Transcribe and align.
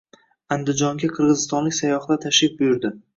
Andijonga 0.55 1.09
qirg‘izistonlik 1.17 1.75
sayyohlar 1.81 2.17
tashrif 2.25 2.57
buyurdi 2.63 2.93